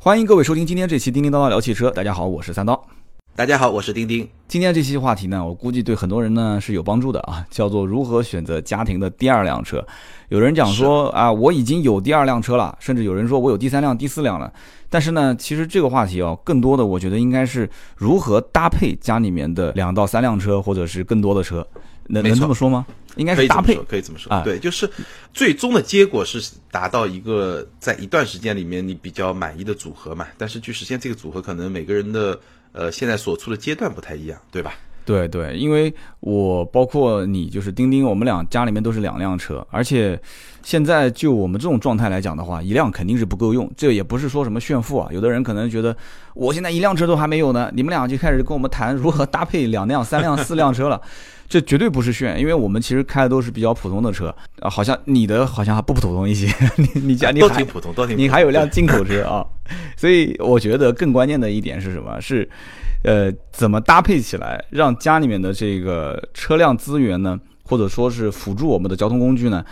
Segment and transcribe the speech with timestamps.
[0.00, 1.90] 欢迎各位收听今天这期《叮叮叨叨聊汽车》。
[1.92, 2.80] 大家好，我是三刀。
[3.34, 4.26] 大家好，我是丁丁。
[4.46, 9.84] 今天这期话题呢，我估计对很多人呢是有帮助的啊，叫做如何选择家庭的第二辆车。
[10.28, 14.52] 有人讲说啊，我已经有第二辆车了，甚至有人说我有第三辆、第四辆了。
[14.88, 21.66] 但是呢，其实这个话题哦，更多的我觉得应该是如何搭配家里面的两到三辆车，或者是更多的车。
[22.08, 22.84] 能能这么说吗？
[23.16, 24.42] 应该是搭配，可以这么说。
[24.44, 24.88] 对，就是
[25.32, 30.26] 最终的结果是达到一个在一段时间里面你比较满意的组合嘛。
[30.36, 32.38] 但是去实现这个组合，可能每个人的
[32.72, 34.74] 呃现在所处的阶段不太一样，对吧？
[35.08, 35.90] 对对，因为
[36.20, 40.20] 我包括你，就是钉钉，我们俩家里面都是两辆车，而且
[40.62, 43.70] 现在就我们这种状态来讲的话，一辆肯定是不够用。
[43.74, 45.96] 这也不是说什么炫富啊，有的人可能觉得
[46.34, 51.00] 我现在一辆车都还没有呢，你们俩就开始跟我们谈如何搭配两辆、三辆、四辆车了。
[51.48, 54.26] 这绝对不是炫，因为我们其实开的都是比较普通的车
[54.60, 59.42] 啊，好像你的好像还不普通一些， 你你家你都挺普通，都挺，你还有辆进口车啊，
[59.96, 62.20] 所以我觉得更关键的一点是什么？
[62.20, 62.46] 是，
[63.04, 69.64] 呃，怎么搭配起来，让家里面的这个车辆资源呢，或者说是辅助我们的交通工具呢，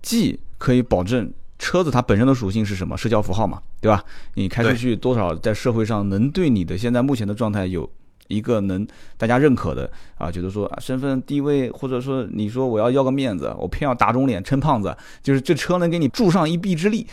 [0.00, 4.02] 既可以保证车子它本身的属性是什么，社交符号嘛，对吧？
[4.34, 7.88] 你开出去多少，在社会上能对你的现在目前的状态有。
[8.28, 8.86] 一个能
[9.18, 17.06] 大家认可的啊，觉得说身份地位，或者说你说我要要个面子，我偏要打肿脸撑胖子，就是这车能给你助上一臂之力。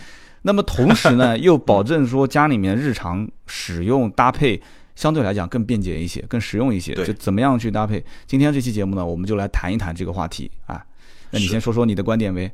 [0.44, 4.62] 那么同时呢， 又保证说家里面日常使用搭配
[5.00, 6.94] 相对来讲更便捷一些，更实用一些。
[7.06, 8.04] 就怎么样去搭配？
[8.28, 10.86] 今天这期节目呢，我们就来谈一谈这个话题啊。
[11.32, 12.52] 那你先说说你的观点呗。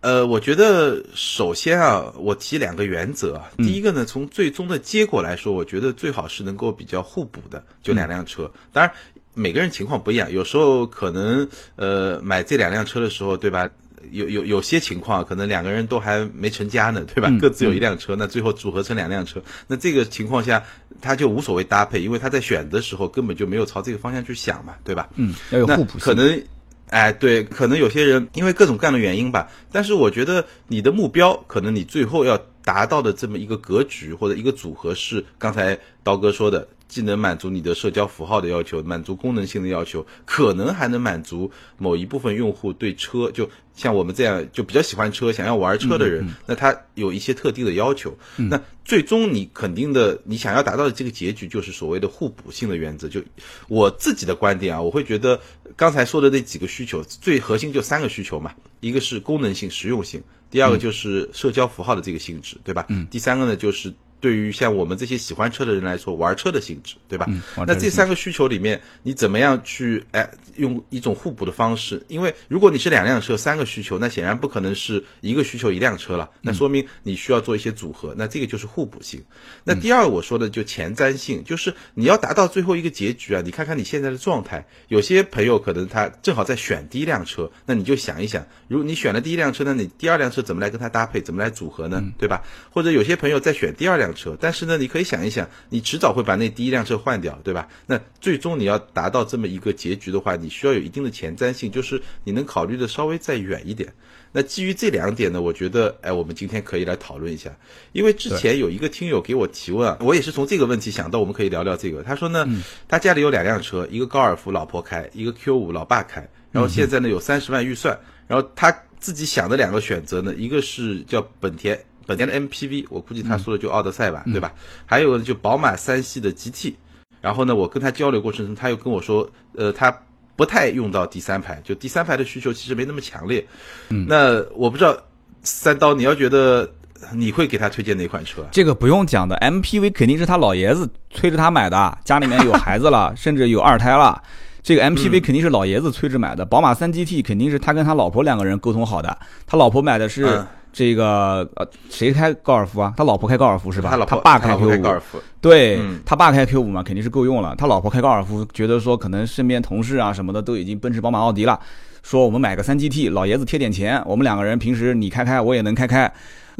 [0.00, 3.50] 呃，我觉得首先啊，我提两个原则啊。
[3.58, 8.50] 第一个呢，从最终的结果来说，我觉得最好是能够比较互补的，就两辆车。
[8.72, 8.90] 当然，
[9.34, 13.68] 每个人情况不一样，有时候可能呃买这两辆车的时候，对吧？
[14.10, 17.30] 有有有些情况可能两个人都还没成家呢，对吧？
[17.40, 20.64] 各自有一辆车，那最后组合成两辆车，那这个情况下
[21.00, 25.08] 他就无所谓搭配，因为他在选的时候根本就没有朝这个方向去想嘛，对吧？
[25.16, 26.00] 嗯，要有互补性。
[26.00, 26.42] 可能。
[26.88, 36.68] 哎，对，可能有些人因为各种各样的原因吧，但是我觉得你的目标，可能你最后要达到的这么一个格局或者一个组合是刚才刀哥说的。
[36.88, 48.16] 既能满足你的社交符号的要求，满足功能性的要求，可能还能满足某一部分用户对车，就像我们这样就比较喜欢车、想要玩车的人，那他有一些特定的要求。
[48.36, 53.08] 那最终你肯定的，你想要达到的这个结局就是所谓的互补性的原则。
[53.08, 53.20] 就
[53.68, 55.40] 我自己的观点啊，我会觉得
[55.74, 62.86] 刚才说的那几个需求，最核心就三个需求嘛，一个是功能性、实用性，第二个就是社交符号的这个性质，对吧？
[62.88, 63.06] 嗯。
[63.10, 63.92] 第三个呢就是。
[64.18, 67.26] 对于像我们这些喜欢车的人来说，玩车的性质，对吧？
[67.66, 72.02] 那这三个需求里面，你怎么样去哎用一种互补的方式？
[72.08, 76.28] 因为如果你是两辆车，三个需求，那显然不可能是一个需求一辆车了。
[76.40, 79.22] 那说明你需要做一些组合，那这个就是互补性。
[79.64, 83.42] 那第二我说的就前瞻性，就是你要达到最后一个结局啊！
[83.44, 92.02] 你看看你现在的状态，有些朋友可能他正好在选第一辆车，那你就想一想，如果你选了第一辆车，那你第二辆车怎么来跟它搭配，怎么来组合呢？
[92.16, 92.42] 对吧？
[92.70, 94.05] 或者有些朋友在选第二辆。
[94.06, 97.68] 辆车，但是呢，你可以想一想，你迟早会把那第一辆车换掉，对吧？
[97.86, 103.92] 那最终你要达到这么一个结局的话，你需要有一定的前瞻性，就是你能考虑的稍微再远一点。
[104.32, 107.56] 那基于这两点呢，我觉得，哎，我们今天可以来讨论一下，
[107.92, 112.02] 因为之前有一个听友给我提问，我也是从这个问题想到，我们可以聊聊这个。
[112.02, 112.46] 他说呢，
[112.86, 121.82] 他家里有两辆车，一个高尔夫老婆开，一个 Q 五老爸开，然后现在呢有三十万预算，然后他自己想的两个选择呢，一个是叫本田。
[122.06, 124.52] 本田的 MPV，我估计他说的就奥德赛吧，对吧？
[124.86, 126.74] 还有就宝马三系的 GT，
[127.20, 129.92] 然后呢，我跟他交流过程中，他又跟我说，呃，他
[130.36, 133.44] 不太用到第三排，就第三排的需求其实没那么强烈。
[133.88, 134.96] 嗯，那我不知道
[135.42, 136.70] 三刀，你要觉得
[137.12, 138.46] 你会给他推荐哪款车？
[138.52, 144.22] 这个不用讲的，MPV 肯定是他老爷子催着他买的，家里面有孩子了， 甚至有二胎了，
[144.62, 146.44] 这个 MPV 肯定是老爷子催着买的。
[146.44, 150.44] 宝马三 GT 肯定是他跟他老婆两个人沟通好的，他老婆买的是。
[150.76, 152.92] 这个呃，谁开高尔夫啊？
[152.98, 153.98] 他老婆开高尔夫是吧？
[154.06, 155.00] 他爸开 Q 五，
[155.40, 157.54] 对他爸开 Q 五嘛，肯定是够用了。
[157.56, 161.58] 他老婆开高尔夫，觉得说可能身边同事啊什么的都已经奔驰、宝马、奥迪了，
[162.02, 166.12] 说我们买个三 GT，老爷子贴点钱，我们两个人平时你开开，我也能开开，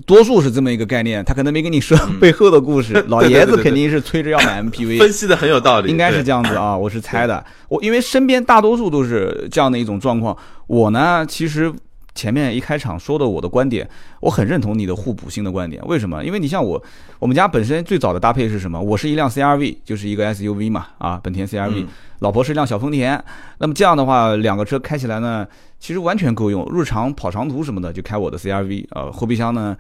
[0.07, 1.23] 多数是这么一个概念。
[1.23, 7.45] 他可能没跟你说 背后的故事，老爷子肯定是催着要买 MPV，分析的很有道理，应该是这样子啊，我是猜的。
[7.69, 10.35] 我因为身边大多数都是这样的一种状况，
[10.69, 11.71] 我呢其实。
[12.17, 13.89] 前面一开场说的我的观点，
[14.21, 15.81] 我很认同你的互补性的观点。
[15.87, 16.25] 为什么？
[16.25, 16.83] 因为你像我，
[17.21, 18.81] 我们家本身最早的搭配是什么？
[18.81, 21.85] 我是一辆 CRV，就是一个 SUV 嘛，啊，本田 CRV。
[22.21, 23.23] 老婆是一辆小丰田。
[23.59, 25.47] 那么这样的话，两个车开起来呢，
[25.79, 26.67] 其实完全够用。
[26.73, 29.77] 日常跑长途什么的就开我的 CRV，呃，后备箱呢，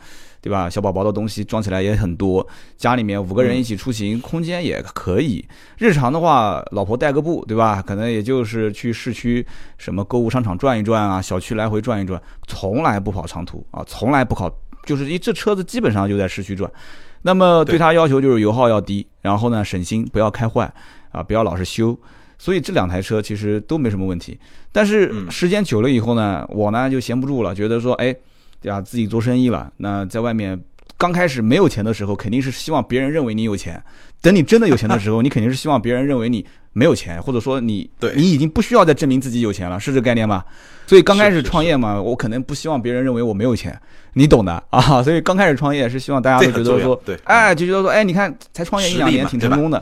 [0.46, 0.70] 对吧？
[0.70, 2.46] 小宝宝的东西装起来也很多，
[2.76, 5.44] 家里面五个人一起出行，空间也可以。
[5.76, 7.82] 日常的话，老婆带个步，对吧？
[7.84, 9.44] 可能也就是去市区
[9.76, 14.48] 什么购物商场转一转啊，小区来回转一转，从来不跑长途啊，从来不跑，
[14.84, 16.70] 就是一这车子基本上就在市区转。
[17.22, 20.72] 那么对他要求就是油耗要低，然后呢省心，不要开坏
[21.10, 21.98] 啊，不要老是修。
[22.38, 24.38] 所以这两台车其实都没什么问题，
[24.70, 28.14] 但是时间久了以后呢，我呢就闲不住了，觉得说，哎，
[28.66, 28.80] 对吧？
[28.80, 30.60] 自己做生意了，那在外面
[30.98, 33.76] 刚开始没有钱的时候，肯定是希望别人认为你有钱；
[34.20, 40.44] 等你真的有钱的时候，你肯定是希望别人认为你没有钱，或者说你对你已经不需要再证明自己有钱了，是这概念吗？
[40.88, 43.80] 所以刚开始创业嘛，我可能不希望别人认为我没有钱，
[44.14, 45.00] 你懂的啊。
[45.00, 49.80] 所以刚开始创业是希望大家都觉得说，对，哎，就觉得说，哎，你看才创业一两年，挺成功的。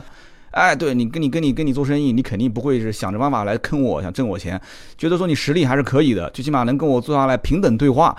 [0.51, 4.61] 哎，对你跟你跟你跟你做生意，你肯定不会是想着办法来坑我，想挣我钱，
[4.95, 8.15] 觉得说你实力还是可以的，最起码能跟我坐下来平等对话。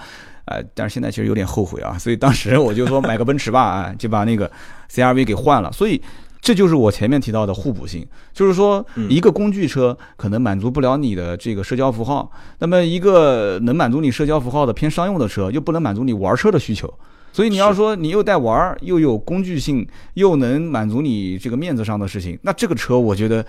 [0.47, 4.51] 哎，但是现在其实有点后悔啊，所以当时我就说买个奔驰吧，啊，就把那个
[4.91, 5.71] CRV 给换了。
[5.71, 6.01] 所以
[6.41, 16.93] 这就是我前面提到的互补性，就是说一个工具车可能满足不了你的这个社交符号，那么一个能满足你社交符号的偏商用的车，又不能满足你玩车的需求。
[17.33, 23.45] 所以你要说你又带玩儿，又有工具性，又能满足你这个面子上的事情，那这个车我觉得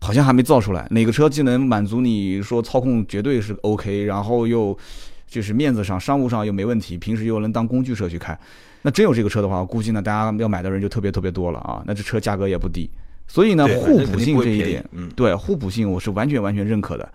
[0.00, 0.86] 好像还没造出来。
[0.90, 4.76] 哪个车既能满足你说操控绝对是 OK，然后又
[5.26, 8.38] 就是面子上、商务上又没问题，平时又能当工具车去开，
[8.82, 11.82] 那真有这个车的话，我估计呢大家要买的人就特别特别多了啊。
[11.86, 12.88] 那这车价格也不低，
[13.26, 17.12] 所以呢互补性这一点，嗯，对互补性我是完全完全认可的。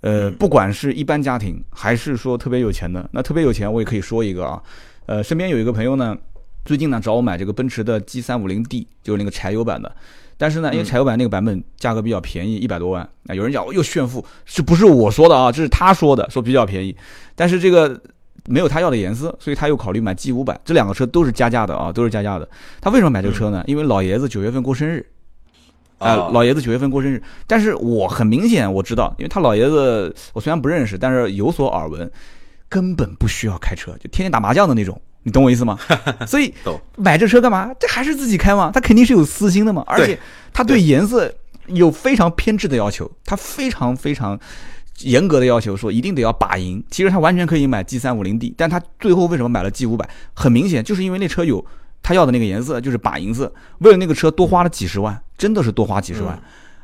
[0.00, 4.62] 呃，不管是一般家庭还是说特别有钱的，那特别有钱我也可以说一个啊。
[5.06, 6.16] 呃，身边有一个朋友呢，
[6.64, 9.94] 最近呢找我买这个奔驰的 G 三五零 D，就是那个柴油版的。
[10.42, 13.08] 但是呢，因为柴油版那个版本价格比较便宜，一百多万。
[13.28, 16.96] 啊，有人讲又炫富，这不是我说的啊，这是他说的，说比较便宜。
[17.36, 17.96] 但是这个
[18.46, 20.60] 没有他要的颜色，所以他又考虑买 G 五百。
[20.64, 22.48] 这两个车都是加价的啊，都是加价的。
[22.80, 23.62] 他为什么买这个车呢？
[23.68, 25.06] 因为老爷子九月份过生日。
[25.98, 27.22] 啊，老爷子九月份过生日。
[27.46, 32.10] 但是我很明显我知道，因为他老爷子我虽然不认识，但是有所耳闻。
[32.68, 35.78] 根本不需要开车，就天天打麻将的那种，你懂我意思吗？
[36.26, 36.52] 所以
[36.96, 37.70] 买这车干嘛？
[37.78, 38.70] 这还是自己开吗？
[38.74, 39.84] 他肯定是有私心的嘛。
[39.86, 40.18] 而且
[40.52, 41.32] 他对颜色
[41.66, 44.38] 有非常偏执的要求，他非常非常
[45.00, 46.82] 严格的要求，说一定得要把银。
[46.90, 50.08] 其实他完全可以买 G 三五零 D，但他最后为什么买了 G 五百？
[50.34, 51.64] 很明显就是因为那车有
[52.02, 53.52] 他要的那个颜色，就是把银色。
[53.78, 56.40] 为了那个车多花了几十万，真的是多花几十万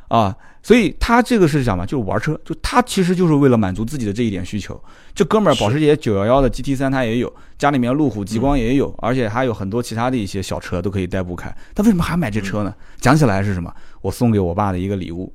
[0.08, 0.34] 啊。
[0.60, 1.86] 所以他这个是什么？
[1.86, 4.78] 就是玩车，就他其实就是为了满足自己的这一点需求。
[5.14, 11.54] 这哥们儿保时捷911的 GT 三他也有，家里面路虎极光也有，而且还有很多其他的一些小车都可以代步开。
[11.74, 12.74] 他为什么还买这车呢？
[13.00, 13.72] 讲起来是什么？
[14.02, 15.32] 我送给我爸的一个礼物，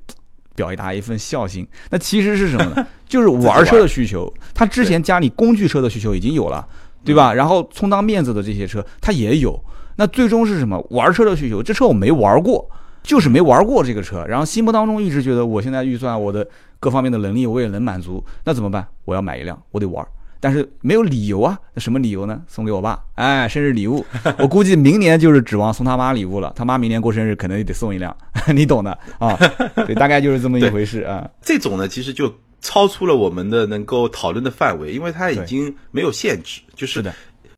[0.53, 1.67] 表达一份孝心。
[1.89, 2.85] 那其实是什么呢？
[3.07, 4.31] 就是玩车的需求。
[4.53, 6.67] 他之前家里工具车的需求已经有了，
[7.03, 7.33] 对吧？
[7.33, 9.59] 然后充当面子的这些车他也有。
[9.95, 10.79] 那最终是什么？
[10.91, 11.63] 玩车的需求。
[11.63, 12.69] 这车我没玩过。
[13.03, 16.47] 就是没玩过这个车，然后心目当中一直觉得我现在预算我的
[16.79, 18.88] 各方面的能力我也能满足，那怎么办？
[19.05, 20.05] 我要买一辆，我得玩，
[20.39, 21.59] 但是没有理由啊。
[21.73, 22.41] 那什么理由呢？
[22.47, 24.05] 送给我爸，哎，生日礼物。
[24.39, 28.15] 我估计明年就是指望送他妈礼物了，他妈明年过生日可能也得送一辆，
[28.55, 29.38] 你懂的啊。
[29.85, 31.29] 对， 大概就是这么一回事啊。
[31.41, 36.61] 这种呢，其实就超出了我们的能够讨论的范围，因为它已经没有限制。
[36.73, 37.13] 就是的，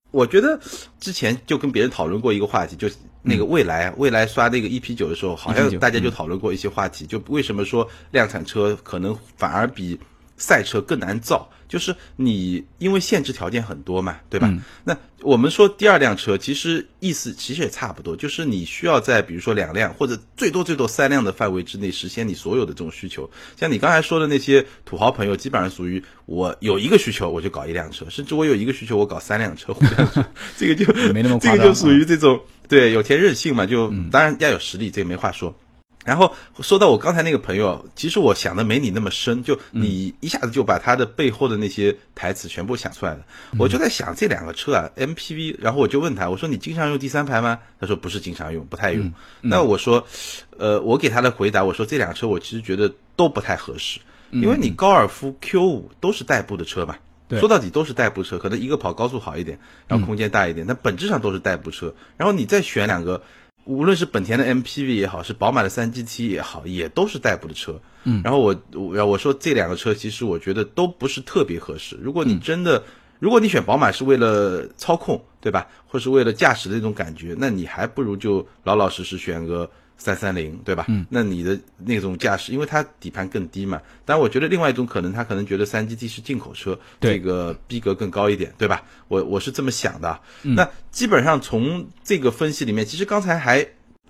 [0.10, 0.60] 我觉得
[1.00, 2.90] 之前就跟别人讨论过一个话题，就。
[3.26, 10.00] 那个未来，未来刷那个 EP 九的时候，好像大家就讨论过一些话题，就为什么说量产车可能反而比
[10.38, 11.50] 赛车更难造。
[11.68, 14.54] 就是你因为限制条件很多嘛，对吧？
[14.84, 23.28] 那我们说第二辆车，其实意思其实也差不多，就是你需要在比如说两辆或者最多最多三辆的范围之内实现你所有的这种需求。
[23.60, 29.76] 像你刚才说的那些土豪朋友，基本上属于我有一个需求我就搞一辆车，甚至我有一个需求我搞三辆车，
[30.56, 32.40] 这个就没那么这个就属于这种
[32.70, 35.54] 对有钱任性嘛，就当然要有实力，这个没话说。
[36.06, 36.32] 然后
[36.62, 43.26] 说到我刚才那个朋友，其实我想的没你那么深，就你一下子就把他的背后的那些台词全部想出来了。
[43.58, 47.58] 我就在想这两个车啊，MPV，然后我就问他，我说你经常用第三排吗？
[47.80, 49.12] 他说不是经常用，不太用。
[49.42, 50.06] 那我说，
[50.60, 56.96] 呃，我给他的回答，我说这辆车我其实觉得都不太合适，因为你高尔夫 Q 五都是代步的车嘛，
[57.32, 59.58] 说到底都是代步车，可能一个跑高速好一点，
[59.88, 61.92] 然后空间大一点，但本质上都是代步车。
[62.16, 63.24] 然后你再选两个。
[63.66, 67.80] 无论是本田的 MPV 也好，是宝马的三 GT 也好，也都是代步的车。
[68.04, 71.98] 嗯，然后我我我说这两个车，其实我觉得都不是特别合适。
[72.02, 72.84] 如果你真的，
[73.20, 75.68] 如果你选宝马是为了操控，对吧？
[75.88, 80.86] 或是为了驾驶的那种感觉，那你还不如就老老实实选个三三零，对吧？
[80.88, 83.82] 嗯，那你的那种驾驶，因为它底盘更低嘛。
[84.04, 88.84] 但我觉得另外一种可能，他可能觉得三 GT 是进口车，对这个逼格更高一点，对吧？
[89.08, 90.20] 我我是这么想的。
[90.44, 93.66] 嗯那基本上从这个分析里面，其实刚才还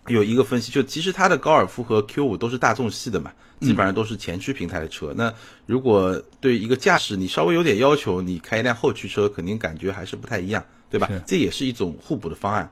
[0.08, 5.14] 有一个分析，就其实它的高尔夫和 Q 五都是大众系的嘛，基本上都是前驱平台的车。
[5.16, 5.34] 那
[5.66, 11.10] 如果对一个驾驶你稍微有点要求，你开一辆后驱车，肯定感觉还是不太一样，对吧？
[11.26, 12.70] 这也是一种互补的方案。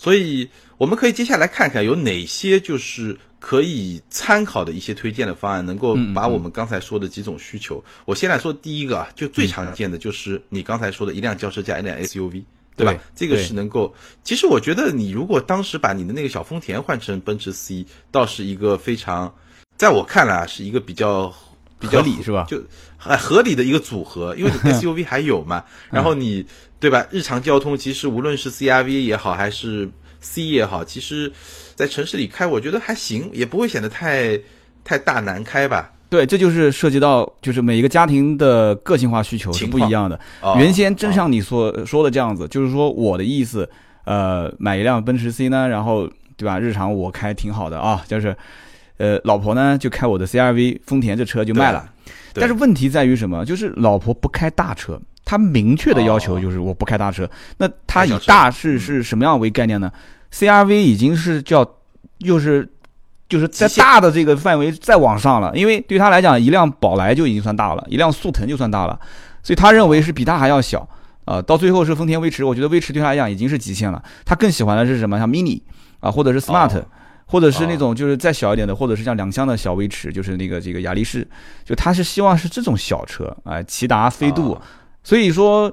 [0.00, 7.84] 所以我们可以接下来看看有哪些就是可以参考的一些推荐的方案，能够把我们刚才说的几种需求。
[8.06, 12.44] 我先来说第一个啊，就最常见的就是你刚才说的一辆轿车加一辆 SUV。
[12.76, 13.02] 对吧？
[13.14, 13.94] 这个是能够。
[14.24, 19.34] 其实我觉得，你如果当时把你的那个小丰田换成奔驰 C，倒是一个非常，
[19.76, 21.30] 在我看来啊，是一个比较
[21.78, 22.62] 比较合理是吧就
[22.96, 26.46] 很合理的一个组合，因为 你 SUV 还有嘛，然后你
[26.80, 27.06] 对吧？
[27.10, 29.88] 日常交通其实无论是 CRV 也好，还是
[30.20, 31.30] C 也好，其实
[31.76, 34.40] 在城市里开，我觉得还行，也不会显得太
[34.82, 35.92] 太大难开吧。
[36.08, 40.18] 对，这就是涉及到就是每一个家庭的个性化需求是不一样的。
[40.40, 43.68] 哦原先真像你所说的这样子，就是说我的意思，
[44.04, 46.58] 呃，买一辆奔驰 C 呢，然后对吧？
[46.58, 48.36] 日常我开挺好的啊，就是，
[48.96, 51.88] 呃，老婆呢就开我的 CRV，丰田这车就卖了。
[52.34, 53.44] 但是问题在于什么？
[53.44, 57.28] 就是老婆不开大车，她明确的要求哦就是我不开大车。
[57.58, 59.92] 那他以大是是什么样为概念呢
[60.32, 61.64] ？CRV 已经是叫
[62.18, 62.68] 就是。
[63.30, 69.00] 就是在大的这个范围再往上了，因为对他来讲，一辆宝来就已经算大了，一辆速腾就算大了，
[69.40, 70.88] 所以他认为是比他还要小。
[71.26, 74.02] 啊、到最后是丰田威驰，我觉得威驰对他来讲已经是极限了。
[74.24, 75.16] 他更喜欢的是什么？
[75.16, 75.62] 像 mini
[76.00, 76.84] 啊，或者是 smart，、哦
[77.26, 81.24] 或者是那种就是再小一点的，或者是像两厢的小威驰，就是那个这个雅力士，
[81.64, 84.60] 就他是希望是这种小车，啊、骐达、飞度。
[85.00, 85.72] 哦所以说，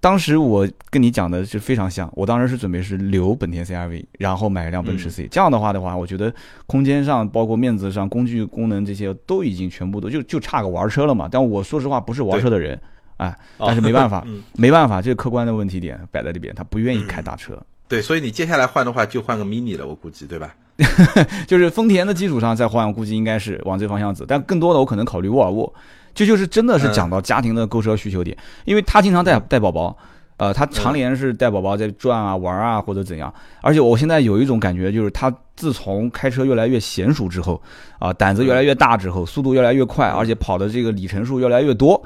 [0.00, 6.32] 当时我跟你讲的是非常像，我当时是准备是留本田 CRV，然后买一辆奔驰 C、这样的话的话，我觉得
[6.66, 11.28] 空间上、包括面子上、工具功能这些都已经全部都就就差个玩车了嘛。
[11.30, 12.80] 但我说实话不是玩车的人，
[13.16, 17.60] 哎，但是没办法， 嗯没办法，这个客观的问题点摆在这边，他不愿意开大车。
[17.88, 20.54] 对，所以你接下来换的话，就换个 mini 了，我估计，对吧？
[21.48, 24.24] 就是丰田的基础上再换，我估计应该是往这方向走。
[24.28, 25.74] 但更多的我可能考虑沃尔沃，
[26.18, 29.96] 这就是真的是讲到家庭的购车需求点，因为他经常带带宝宝，
[30.36, 33.32] 呃，他常年是带宝宝在转啊玩啊或者怎样。
[33.62, 37.62] 而且我现在有一种感觉，就是他自从开车越来越娴熟之后，
[38.00, 42.02] 啊、胆子越来越大之后，速度越来越快，而且跑的这个里程数越来越多，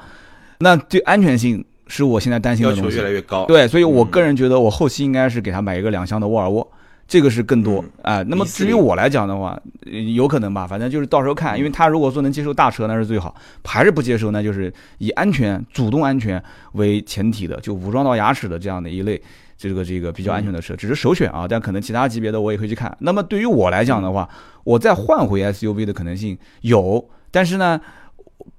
[0.59, 2.97] 那对安全性是我现在担心的东西。
[2.97, 3.45] 越来越高。
[3.47, 6.71] 对，所以我个人觉得，我后期应该是给他买一个两厢的沃尔沃，
[7.07, 16.41] 这个是更多啊哎、那么至于我来讲的话，呃有可能吧，反正就是到时候看，因为他如果说能接受大车那是最好，还是不接受那就是以安全、主动安全
[16.73, 19.21] 为前提的，就武装到牙齿的这样的一类。
[19.55, 22.93] 这个这个比较安全的车，只是首选啊，但可能其他级别的我也会去看。
[22.99, 24.27] 那么对于我来讲的话，
[24.65, 27.79] 我再换回 SUV 的可能性有，但是呢，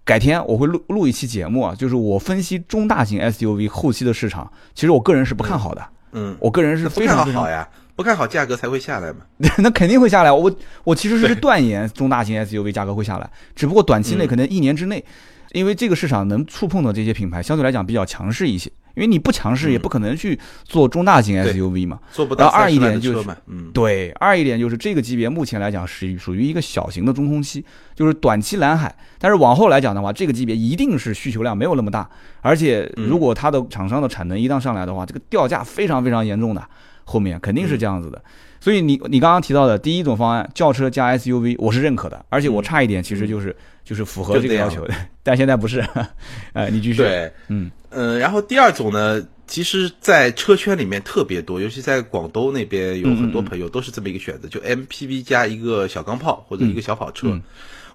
[0.02, 9.18] 改天我会录录一期节目啊，就是我分析中大型 SUV 后期的市场，其实我个人是不看好的，嗯，我个人是非常非常好好呀，不看好价格才会下来嘛。
[9.58, 10.32] 那肯定会下来。
[10.32, 10.52] 我
[10.84, 15.04] 我其实是断言中大型 SUV 价格会下来，只不过短期内嗯可能一年之内，
[15.52, 22.00] 因为这个市场能触碰的这些品牌相对来讲比较强势一些，因为你不强势也嗯不可能去做中大型 SUV 嘛。
[22.10, 23.28] 做不到二一点就是
[23.72, 28.92] 对，二一点就是这个级别目前来讲是属于一个小型的中空期，就是短期蓝海。
[29.18, 32.08] 但是往后来讲的话，这个级别一定是需求量没有那么大，
[32.40, 36.62] 而且如果它的厂商的产能一旦上来的话，这个掉价非常非常严重的，
[37.04, 38.22] 后面肯定是这样子的。
[38.60, 45.84] 所以你你刚刚提到的第一种方案，轿车加 SUV，我是认可的，而且我差一点其实就是、就是符合这个要求的， 但现在不是。
[46.54, 57.28] 呃，你继续。，对，嗯嗯，然后第二种呢，其实，在车圈里面特别多，尤其在广东那边有很多朋友都是这么一个选择，就 MPV 加一个小钢炮或者一个小跑车。
[57.28, 57.42] 嗯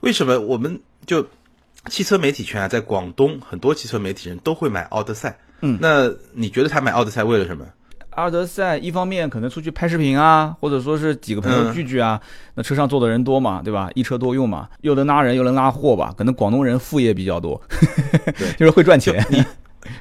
[0.02, 1.28] 为什么我们就
[1.90, 5.38] 汽车媒体圈啊，在广东很多汽车媒体人都会买奥德赛？
[5.62, 7.66] 嗯那你觉得他买奥德赛为了什么？
[8.20, 12.20] 阿尔德赛一方面可能出去拍视频啊，或者说是几个朋友嗯聚聚啊，
[12.56, 13.90] 那车上坐的人多嘛，对吧？
[13.96, 16.14] 一车多用嘛，又能拉人又能拉货吧？
[16.18, 17.62] 可能广东人副业比较多，
[18.38, 19.26] 对 就是会赚钱。
[19.30, 19.42] 你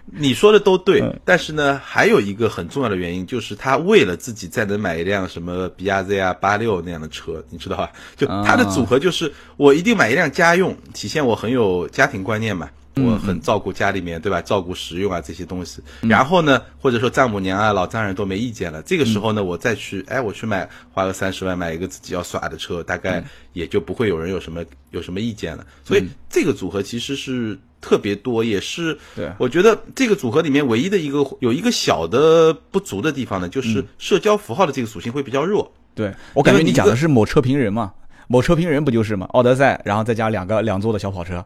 [0.07, 7.89] 你说的都对，嗯但是呢，还有一个很重要的原因，就是他为了自己再能买一辆什么比亚 Z 啊、八六那样的车，你知道吧？
[8.17, 12.69] 就他的组合就是我一定买一辆家用，体现我很有家庭观念嘛。
[13.05, 14.41] 我很照顾家里面，对吧？
[14.41, 15.83] 照顾实用啊这些东西。
[16.01, 25.67] 然后呢，或者说丈母娘啊、老丈人都没意见了，这个时候呢，我再去，哎，我去买，花个三十万买一个自己要耍的车，大概也就不会有人有什么有什么意见了。
[25.85, 35.73] 所以这个组合其实是特别多，也是对我觉得这个组合里面唯一的一个有一个小的不足的地方呢，就是社交符号的这个属性会比较弱。
[35.95, 37.93] 对我感觉你讲的是某车评人嘛，
[38.29, 39.27] 某车评人不就是嘛？
[39.33, 41.45] 奥德赛，然后再加两个两座的小跑车，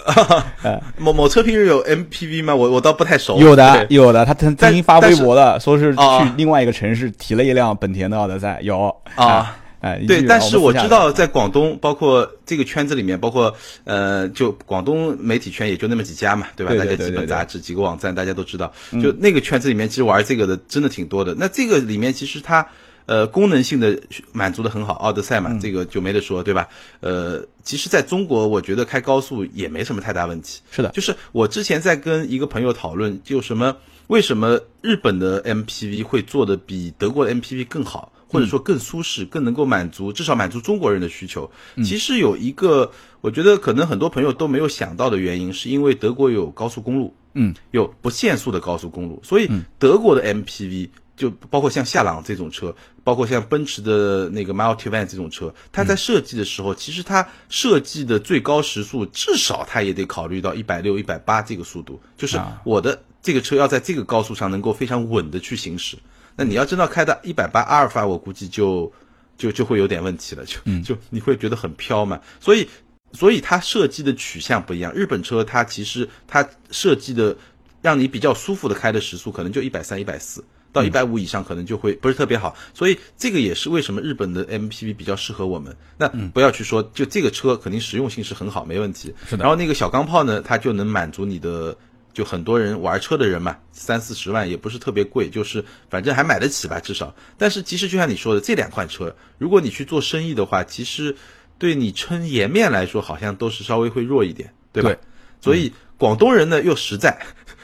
[0.96, 2.54] 某某车评人有 MPV 吗？
[2.54, 3.40] 我我倒不太熟。
[3.40, 9.56] 有的有的，他曾经发微博的，说是去啊另外一个城市提了一辆本田的奥德赛，有啊。
[9.80, 13.54] 哎，对，但是我知道，在广东，包括这个圈子里面，包括
[13.84, 16.72] 呃，就广东媒体圈也就那么几家嘛，对吧？
[16.72, 18.72] 对对大家几对对对本杂志、几个网站，大家都知道。
[19.00, 21.32] 就那个圈子里面，其实玩这个的真的挺多的。
[21.38, 22.66] 那这个里面其实它
[23.08, 23.98] 呃功能性的
[24.32, 26.68] 满足的很好，奥德赛嘛，嗯这个就没得说，对吧？
[27.00, 30.60] 呃，其实在中国，我觉得开高速也没什么太大问题。
[30.70, 33.74] 是的，就是我之前在跟一个朋友讨论，就什么
[34.08, 41.50] 为什么日本的 MPV 会做的比德国的 MPV 更好，或者说更舒适，更能够满足至少满足中国人的需求。
[41.82, 42.90] 其实有一个，
[43.22, 49.48] 我觉得可能很多朋友都没有想到的原因，是因为德国有高速公路，嗯，有不限速的高速公路，所以
[49.78, 50.90] 德国的 MPV。
[51.18, 52.72] 就包括像夏朗这种车，
[53.02, 65.98] 包括像奔驰的那个 Multivan 这种车，它在设计的时候，其实它设计的最高时速至少它也得考虑到一百六、一百八这个速度，就是啊我的这个车要在这个高速上能够非常稳的去行驶。
[66.36, 68.92] 那你要真的开到一百八阿尔法，我估计就
[69.36, 72.20] 就就会有点问题了，就就你会觉得很飘嘛。
[72.38, 72.68] 所以
[73.12, 74.92] 所以它设计的取向不一样。
[74.94, 77.36] 日本车它其实它设计的
[77.82, 80.44] 让你比较舒服的开的时速可能就一百三、一百四。
[80.72, 85.76] 到一百五以上可能就会不是特别好，所以这个也是为什么日本的 MPV 比较适合我们。
[85.96, 89.14] 那不要去说，就这个车肯定实用性是很好，没问题。
[89.28, 91.76] 是的然后那个小钢炮呢，它就能满足你的，
[92.12, 97.14] 就很多人玩车的人嘛，三四十万也不是特别贵，就是反正还买得起吧，至少。
[97.38, 101.16] 但是其实就像你说的，这两款车，如果你去做生意的话，其实
[101.58, 104.90] 对你撑颜面来说，好像都是稍微会弱一点，对吧？
[104.90, 104.98] 对
[105.40, 107.18] 所以广东人呢又实在。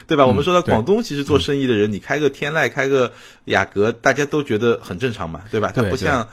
[0.07, 0.25] 对吧？
[0.25, 3.11] 我们说到广东，其实做生意的人，你开个天籁，开个
[3.45, 5.71] 雅阁，大家都觉得很正常嘛，对吧？
[5.73, 6.27] 它不像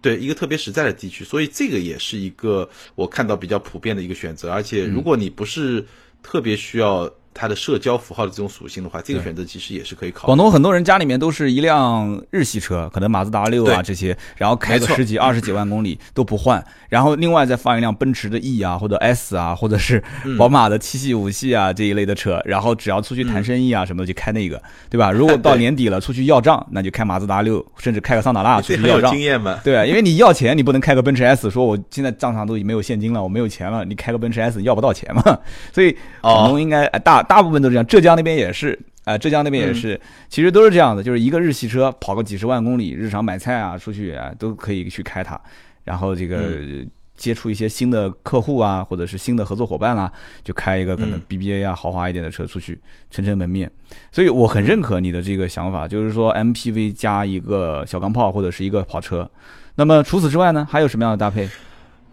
[0.00, 4.50] 对一个特别实在的地区，所以这个也是一个我看到比较普遍的一个选择。
[4.50, 5.86] 而且，如果你不是
[6.22, 10.26] 特别需要它的社交符号的这种属性的话，这个选择其实也是可以考虑。
[10.26, 25.10] 广东很多人家里面都是一辆日系车，可能马自达六啊这些，然后开个十几、二十几万公里都不换，然后另外再放一辆奔驰的 E 啊，或者 S 啊，或者是嗯宝马的七系、五系啊这一类的车，然后只要出去谈生意啊什么的就开那个，对吧？
[25.10, 29.10] 如果到 年底了出去要账，那就开马自达六，甚至开个桑塔纳 去要账。
[29.10, 29.58] 经验嘛？
[29.64, 35.22] 对啊，因为你要钱，你不能开个奔驰 S，说我现在账上都已经没有现金了，我没有钱了，你开个奔驰 S 要不到钱嘛。
[35.72, 45.40] 所以广东应该、呃大大部分都是这样，浙江那边也是，啊，浙江那边也是，其实都是这样的，就是一个日系车跑个几十万公里，日常买菜啊，出去啊都可以去开它，
[45.84, 46.86] 然后这个。
[47.16, 52.76] 接触一些新的客户啊，或者是新的合作伙伴啦、就开一个可能嗯 BBA 啊、豪华一点的车出去
[53.08, 53.70] 撑撑门面。
[54.10, 59.30] 所以我很认可你的这个想法，就是说 MPV 加一个小钢炮或者是一个跑车。
[59.76, 61.48] 那么除此之外呢，还有什么样的搭配？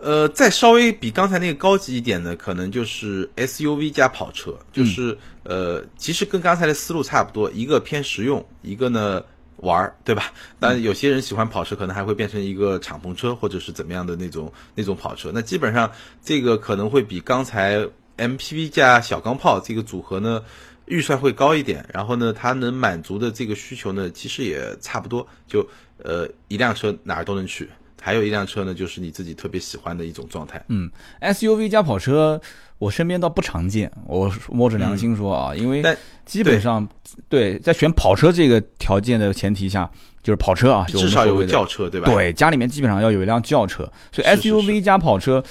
[0.02, 9.24] 呃，再稍微比刚才那个高级一点的，可能就是 SUV 加跑车，就是、呃，其实跟刚才的思路差不多，一个偏实用，一个呢
[9.58, 10.34] 玩儿，对吧？
[10.60, 15.32] 当然，有些人喜欢跑车，可能还会变成一个敞篷车或者是怎么样的那种那种跑车。
[15.34, 15.92] 那基本上
[16.24, 17.88] 这个可能会比刚才
[18.18, 20.42] MPV 加小钢炮这个组合呢。
[20.88, 25.66] 预算会高一点，然后呢，它能满足的这个需求呢，其实也差不多，就
[26.04, 27.70] 呃一辆车哪儿都能去，
[28.04, 30.62] 还有一辆车呢，就是你自己特别喜欢的一种状态。
[30.70, 30.90] 嗯
[31.22, 32.42] ，SUV 加跑车，
[32.80, 33.92] 我身边倒不常见。
[34.08, 35.84] 我摸着良心说啊，因为
[36.26, 36.88] 基本上
[37.30, 39.88] 对在选跑车这个条件的前提下，
[40.24, 42.12] 就是跑车啊，至少有个轿车，对吧？
[42.12, 45.44] 对，家里面基本上要有一辆轿车，所以 SUV 加跑车，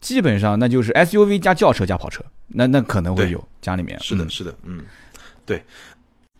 [0.00, 4.84] 基本上那就是 SUV 加轿车加跑车，那那可能会有家里面是的，嗯是的，嗯，
[5.46, 5.62] 对。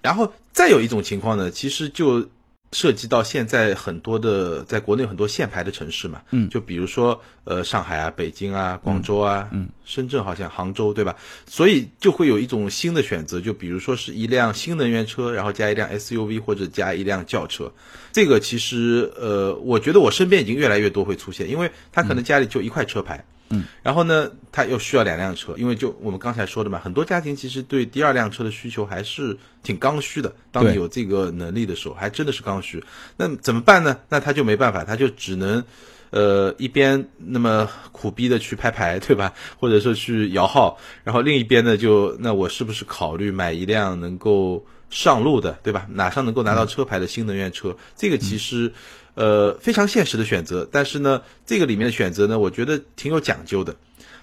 [0.01, 2.29] 然后再有一种情况呢，其实就
[2.73, 11.17] 涉及到现在很多的在国内很多限牌的城市嘛，嗯就比如说呃上海啊、北京啊、广州啊、嗯深圳好像杭州对吧？
[11.47, 17.73] 所以就会有一种新的选择，就比如说是一辆新能源车，然后加一辆 SUV 或者加一辆轿车。
[18.13, 23.25] 这个其实呃，我觉得我身边已经越来越多会出现，因为他可能家里就一块车牌。
[23.53, 30.35] 嗯，然后呢，他又需要两辆车，因为就我们刚才说的嘛，很多家庭其实对第二辆车的需求还是挺刚需的。
[30.51, 32.83] 当你有这个能力的时候，还真的是刚需。
[33.19, 33.99] 那怎么办呢？
[34.09, 35.63] 那他就没办法，他就只能，
[36.11, 39.35] 呃，一边那么苦逼的去拍牌，对吧？
[39.61, 45.87] 或者说去摇号，然后另一边呢，就那我是不是考虑买一辆能够上路的，对吧？
[45.91, 47.77] 马上能够拿到车牌的新能源车？
[47.95, 48.73] 这个其实。
[49.15, 53.75] 呃，非常现实的选择，但是呢，这个里面的选择呢，我觉得挺有讲究的。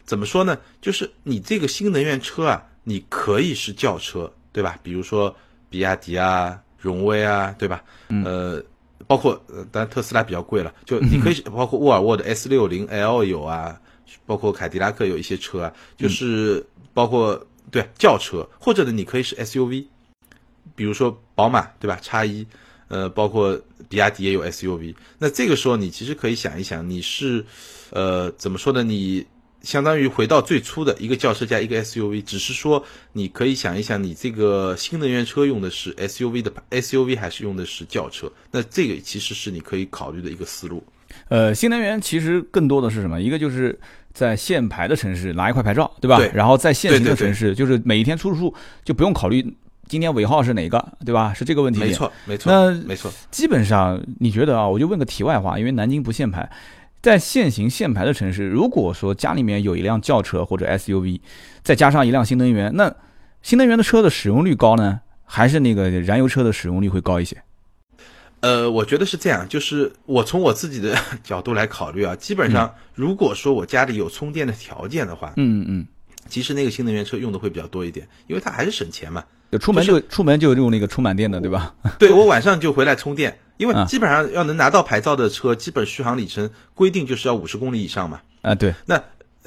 [0.04, 0.58] 怎么说呢？
[0.82, 4.80] 就是你这个新能源车啊，你可以是轿车，对吧？
[4.82, 5.36] 比如说
[5.70, 7.84] 比亚迪啊、荣威啊，对吧？
[8.26, 8.60] 呃，
[9.06, 13.80] 包括呃，当然特斯拉比较贵了，就你 可以包括沃尔沃的 S 六零 L 有啊，
[14.26, 19.86] 包括凯迪拉克有一些车啊，就是包括对轿车，或者呢你可以是 SUV，
[20.76, 22.00] 比如说宝马对吧？
[22.02, 22.46] 叉一，
[22.88, 27.44] 呃，包括比亚迪也有 SUV，那这个时候你其实可以想一想，你是
[27.90, 28.84] 呃怎么说呢？
[28.84, 29.26] 你
[29.62, 38.32] 相当于回到最初的一个轿车加一个 SUV，只是说你可以想一想，你这个新能源车用的是 SUV 的 SUV 还是用的是轿车？
[38.52, 40.82] 那这个其实是你可以考虑的一个思路。
[41.28, 43.20] 呃，新能源其实更多的是什么？
[43.20, 43.78] 一个就是
[44.14, 46.18] 在限牌的城市拿一块牌照，对吧？
[46.18, 48.54] 对然后在限行的城市，就是每一天出入
[48.86, 49.44] 就不用考虑
[49.90, 51.34] 今天尾号是哪个，对吧？
[51.34, 51.80] 是这个问题。
[51.80, 53.12] 没错，没错，那没错。
[53.32, 54.70] 基本上，你觉得啊？
[54.70, 56.48] 我就问个题外话，因为南京不限牌，
[57.02, 61.20] 在限行限牌的城市，如果说家里面有一辆轿车或者 SUV，
[61.64, 62.96] 再加上一辆新能源，那
[63.42, 67.42] 新能源的车的使用率高呢，还是那个燃油车的使用率会高一些？
[68.42, 75.88] 呃，我觉得是这样，就是我从我自己的角度来考虑啊，基本上如果说我家里有充电的条件的话，嗯嗯
[76.28, 79.24] 其实那个新能源车用的会比较多一点，因为它还是省钱嘛。
[79.52, 81.74] 就出门就出门就用那个充满电的，对吧？
[81.98, 88.22] 对我晚上就回来充电，因为啊基本上要能拿到牌照的车，基本续航里程规定就是要五十公里以上嘛。
[88.42, 89.02] 啊，对，那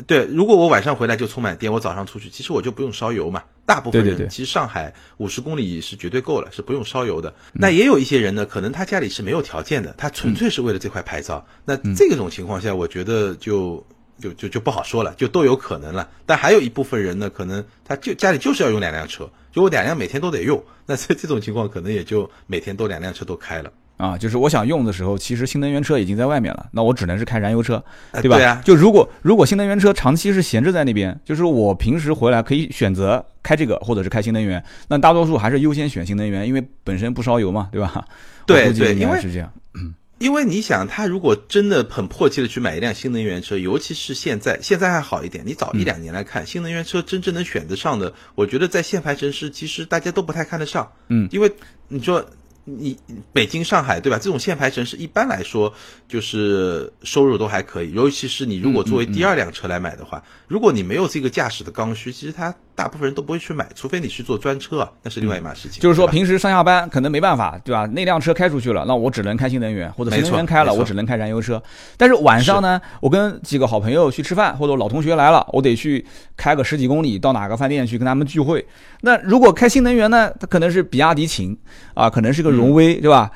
[0.07, 3.43] 对，如果我晚上回来就充满电，我早上出去，其实我就不用烧油嘛。
[3.65, 7.33] 大部分人对对对其实上海五十公里是绝对够了，是不用烧油的。
[7.53, 11.47] 那也有一些人呢，可能他家里是没有条件的，他纯粹是为了这块牌照。
[11.65, 13.87] 那这种情况下，我觉得就
[14.19, 16.09] 就就就不好说了，就都有可能了。
[16.27, 20.63] 但还有一部分人呢，可能他就家里就是要用两辆车，就我两辆每天都得用。
[20.87, 23.73] 那这这种情况可能也就每天都两辆车都开了。
[23.99, 27.83] 啊，就是我想用的时候，其实新能源车已经在外面了，那我只能是开燃油车，
[28.15, 28.37] 对吧？
[28.37, 38.05] 哎对啊就如果如果新能源车长期是闲置在那边，就是我平时回来可以选择开这个，或者是开新能源，那大多数还是优先选新能源，因为本身不烧油嘛，对吧？
[38.45, 39.53] 对对因为该是这样。
[40.23, 50.93] 因为你想，他如果真的很迫切的去买一辆新能源车，尤其是现在，现在还好一点，你早一两年来看，新能源车真正能选得上的，我觉得在限牌城市，其实大家都不太看得上。
[51.09, 51.53] 嗯，因为
[51.89, 52.25] 你说
[52.65, 52.97] 你
[53.33, 54.17] 北京、上海，对吧？
[54.17, 55.75] 这种限牌城市一般来说
[56.07, 65.83] 就是收入都还可以，尤其是你如果作为第二辆车来买的话，如果你没有这个驾驶的刚需，其实他大部分人都不会去买，除非你去做专车啊，那是另外一码事情。
[65.83, 67.87] 就是说平时上下班可能没办法，对吧？
[67.93, 71.63] 那辆车开出去了，那我只能开新能源，或者新能源开了，我只能开燃油车。
[71.97, 76.05] 但是晚上呢，我跟几个好朋友去吃饭，或者老同学来了，我得去
[76.37, 78.67] 开个十几公里到哪个饭店去跟他们聚会。
[79.03, 81.57] 那如果开新能源呢，它可能是比亚迪秦
[81.95, 83.31] 啊，可能是个荣威，对吧？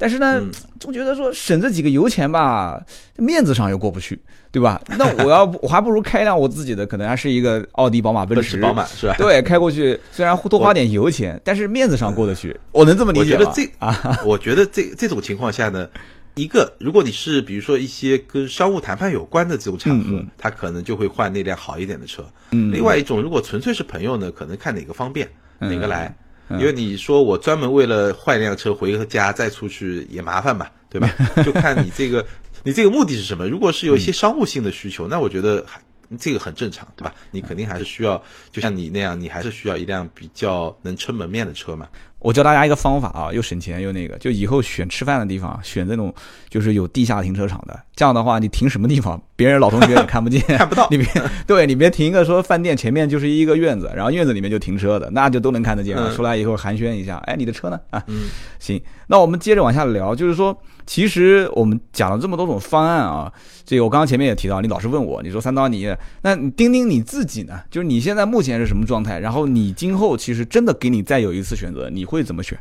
[0.00, 2.80] 但是呢嗯，总觉得说省这几个油钱吧，
[3.16, 4.18] 面子上又过不去，
[4.52, 4.80] 对吧？
[4.96, 9.14] 那我要我还不如开一辆我自己的，可能还是一个奥迪、宝马、奔驰、宝马是吧？
[9.18, 13.40] 对，开过去虽然多花点油钱，但是面子上过得去，我能这么理解吗？
[13.40, 15.88] 我觉得这 啊，我觉得这这种情况下呢，
[16.36, 22.24] 一个如果你是比如说一些跟商务谈判有关的这种场合，他可能就会换那辆好一点的车。
[22.52, 26.14] 嗯另外一种，如果纯粹是朋友呢，可能看哪个方便，嗯哪个来。
[26.50, 31.10] 因为你说我专门为了换一辆车回个家再出去也麻烦嘛，对吧？
[31.44, 32.24] 就看你这个
[32.64, 33.46] 你这个目的是什么。
[33.46, 35.80] 如果是有一些商务性的需求，那我觉得还
[36.18, 37.14] 这个很正常，对吧？
[37.30, 41.86] 你肯定还是需要，就像你那样，你还是需要一辆比较能撑门面的车嘛。
[42.20, 46.12] 我教大家一个方法啊，又省钱又那个，就以后选吃饭的地方选这种
[46.48, 51.06] 就是有地下停车场的，这样的话你停什么地方，别人老同学也看不见， 看不到你别
[51.46, 56.12] 对你别停一个说饭店前面就是一个院子，然后院子里面就停车的，那就都能看得见了。
[56.12, 57.78] 嗯出来以后寒暄一下，哎，你的车呢？
[57.90, 58.28] 啊，嗯，
[58.58, 63.32] 行，那我们接着往下聊，就是说，其实我们讲了这么多种方案啊，
[63.68, 67.60] 这个我刚刚前面也提到，你老是问我，你说三刀你，那你丁丁你自己呢？
[67.70, 69.18] 就是你现在目前是什么状态？
[69.18, 72.58] 然后你今后其实真的给你再有一次选择，你会怎么选？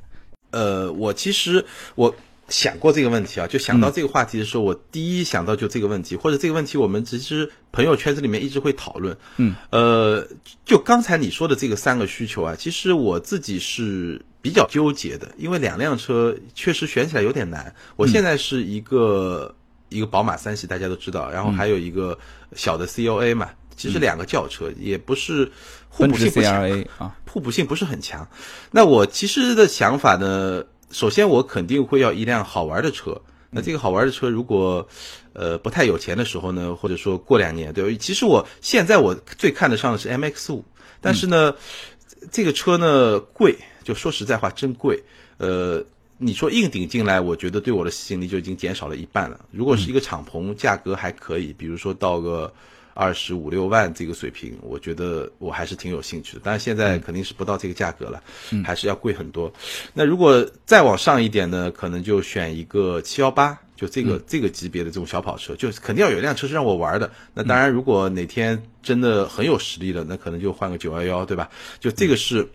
[0.52, 1.64] 呃，我其实
[1.96, 2.14] 我
[2.50, 9.16] 想过这个问题啊，就想到这个话题的时候，我第一想到就这个问题，或者这个问题我们其实朋友圈子里面一直会讨论。
[9.38, 10.28] 嗯，呃，
[10.66, 17.74] 就刚才你说的这个三个需求啊，其实我自己是比较纠结的，因为两辆车确实选起来有点难。
[17.96, 19.56] 我现在是一个、
[19.90, 22.18] 一个宝马三系，大家都知道，然后还有一个
[22.56, 25.50] 小的 COA 嘛，其实两个轿车也不是
[25.90, 26.86] 互补性不强。
[26.98, 28.28] 啊，互补性不是很强。
[28.72, 33.20] 那我其实的想法呢，首先我肯定会要一辆好玩的车。
[33.50, 34.86] 那这个好玩的车，如果
[35.32, 37.98] 呃不太有钱的时候呢，或者说过两年，对吧？
[37.98, 40.66] 其实我现在我最看得上的是 MX 五，
[41.00, 41.56] 但是呢，
[42.30, 45.02] 这个车呢贵，就说实在话真贵。
[45.38, 45.82] 呃，
[46.20, 49.40] 你说硬顶进来，我觉得对我的吸引力就已经减少了一半了。
[49.52, 52.52] 如果是一个敞篷，价格还可以，比如说到个
[52.96, 56.42] 二十五六万这个水平，我觉得我还是挺有兴趣的。
[56.44, 58.24] 但是现在肯定是不到这个价格了，
[58.66, 59.54] 还是要贵很多。
[59.94, 67.12] 那如果再往上一点呢，可能就选一个七幺八，就这个这个级别的这种小跑车，就肯定要有一辆车是让我玩的。
[67.36, 71.48] 那当然，如果哪天真的很有实力了，那可能就换个九幺幺，对吧？
[71.80, 72.50] 就这个是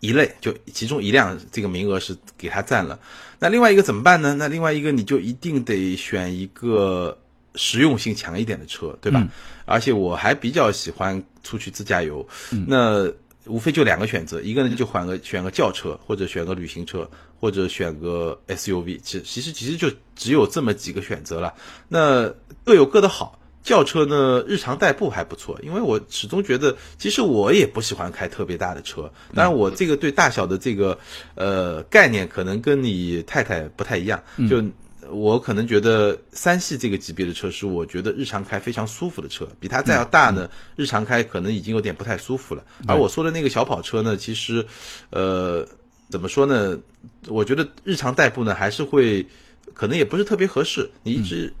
[0.00, 2.98] 一类，就其中一辆这个名额是给他占了。
[3.38, 4.34] 那另外一个怎么办呢？
[4.34, 7.16] 那另外一个你就一定得选一个
[7.54, 9.26] 实用性强一点的车，对吧？
[9.64, 12.26] 而且我还比较喜欢出去自驾游，
[12.66, 13.10] 那
[13.46, 19.00] 无非就两个选择，一个呢就换个选个轿车，或者选个旅行车，或者选个 SUV。
[19.02, 21.54] 其其实其实就只有这么几个选择了，
[21.88, 22.28] 那
[22.64, 23.38] 各有各的好。
[23.66, 29.10] 轿车呢，日常代步还不错，因为我始终觉得，其实我也不喜欢开特别大的车。
[29.34, 30.96] 当然，我这个对大小的这个
[31.34, 34.22] 呃概念，可能跟你太太不太一样。
[34.48, 34.62] 就
[35.10, 42.64] 我可能觉得三系这个级别的车是我觉得日常开非常舒服的车，比它再要大呢，日常开可能已经有点不太舒服了。
[42.86, 44.64] 而我说的那个小跑车呢，其实
[45.10, 45.66] 呃
[46.08, 46.78] 怎么说呢？
[47.26, 49.26] 我觉得日常代步呢还是会，
[49.74, 50.88] 可能也不是特别合适。
[51.02, 51.52] 你一直。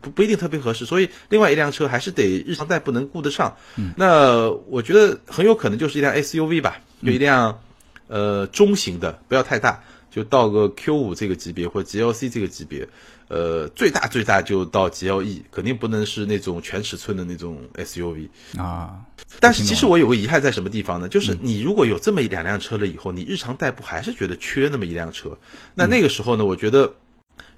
[0.00, 3.56] 不不一定特别合适，所以另外一辆车还是得日常代步能顾得上。
[3.76, 7.60] 嗯那我觉得很有可能就是一辆 SUV 吧，就一辆
[8.08, 12.86] 呃中型的，不要太大，就到个 Q 五这个级别或者 GLC 这个级别，
[13.28, 19.00] 呃最大最大就到 GLE，肯定不能是那种全尺寸的那种 SUV 啊。
[19.40, 21.08] 但是其实我有个遗憾在什么地方呢？
[21.08, 25.38] 就是你如果有这么一两辆车了以后，你日常代步还是觉得缺那么一辆车。
[25.74, 26.94] 那那个时候呢，我觉得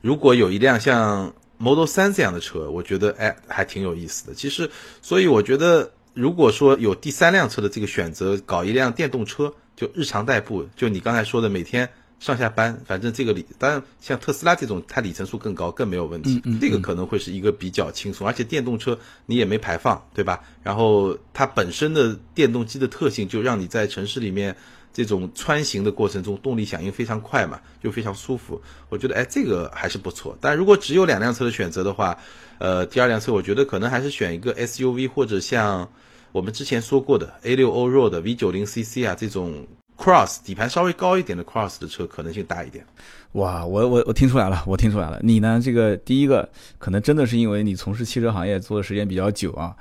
[0.01, 4.35] 如果有一辆像 Model 三这样的车，我觉得哎还挺有意思的。
[4.35, 11.89] 其实，所以我觉得，如果说有第三辆车的这个选择，搞一辆电动车，就日常代步，就你刚才说的每天
[12.19, 16.43] 上下班，反正这个里，当然像特斯拉这种，它里程数更高，更没有问题。
[16.61, 20.43] 这个可能会是一个比较轻松，而且电动车你也没排放，对吧？
[20.63, 24.57] 然后它本身的电动机的特性，就让你在城市里面。
[24.95, 28.63] 这种穿行的过程中，动力响应非常快嘛，就非常舒服。
[28.89, 30.39] 我觉得，哎，这个还是不错。
[30.41, 32.17] 但如果只有两辆车的选择的话，
[32.59, 35.87] 呃，第二辆车我觉得可能还是选一个 SUV，或者像
[36.31, 39.67] 我们之前说过的 A 六欧 Road V 九零 CC 啊这种
[39.99, 42.87] Cross 底盘稍微高一点的 Cross 的车，可能性大一点。
[43.33, 45.19] 哇，我我我听出来了，我听出来了。
[45.25, 45.61] 你呢？
[45.61, 49.75] 这个第一个可能真的是因为你从事汽车行业做的时间比较久啊。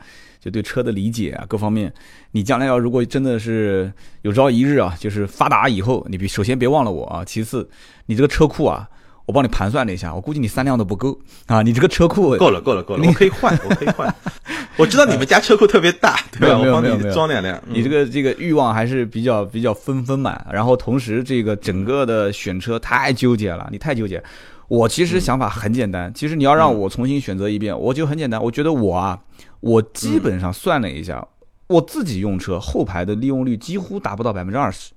[0.44, 1.94] 就对车的理解啊，各方面，
[2.32, 3.90] 你将来要如果真的是
[4.24, 7.70] 有朝一日啊，就是发达以后，你别首先别忘了我啊，其次，
[8.08, 8.86] 你这个车库啊，
[9.26, 14.14] 我帮你盘算了一下，我估计你三辆都不够啊，你这个车库够了，够了，够了，我可以换，我可以换。
[14.76, 16.48] 我知道你们家车库特别大，对吧？
[16.60, 17.58] 没有没有没有，装两辆。
[17.68, 24.22] 你这个这个欲望还是比较比较丰丰满，然后同时这个整个的选车太纠结了，你太纠结。
[24.68, 28.42] 我其实想法很简单，其实你要让我重新选择一遍，我就很简单。
[28.44, 29.20] 我觉得我啊，
[29.64, 31.26] 我基本上算了一下，
[31.68, 34.92] 我自己用车后排的利用率几乎达不到百分之二十。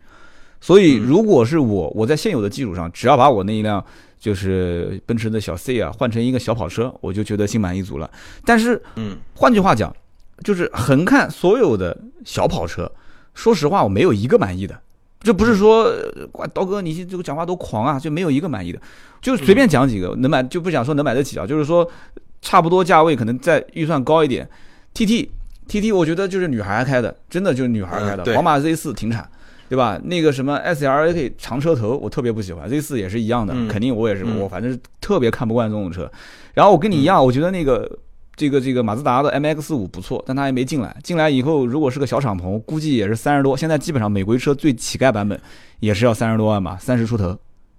[0.61, 3.85] 所以如果是我，我在现有的基础上，只要把我那一辆
[4.19, 8.11] 就是奔驰的小 C 啊换成一个小跑车，我就觉得心满意足了。
[8.45, 9.95] 但是，嗯，换句话讲，
[10.43, 12.91] 就是横看所有的小跑车，
[13.35, 14.77] 说实话，我没有一个满意的。
[15.21, 15.93] 这不是说，
[16.53, 18.81] 刀哥你这个讲话多狂啊，就没有一个满意的，
[19.21, 21.89] 就随便讲几个能买，就不想说能买得起啊，就是说
[22.41, 24.49] 差不多价位可能再预算高一点
[24.95, 25.31] ，T T
[25.69, 29.29] T T，我觉得就是女孩开的，真的就是女孩开的，宝马 Z 四停产，
[29.69, 30.01] 对吧？
[30.05, 36.11] 那个什么 S L A K 长车头我特别不喜欢，Z 四也是一样的，肯定我也是我反正特别看不惯这种车，
[36.55, 37.99] 然后我跟你一样，我觉得那个。
[38.39, 40.95] 这个这个马自达的 MX 五不错，但它还没进来。
[41.03, 43.57] 进来以后，如果是个小敞篷，估计也是三十多。
[43.57, 45.41] 现在基本上美规车最乞丐版本
[45.81, 47.35] 也是要三十多万吧，三十出头，